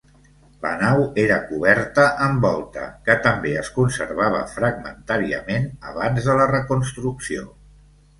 [0.61, 7.45] La nau era coberta amb volta, que també es conservava fragmentàriament abans de la reconstrucció.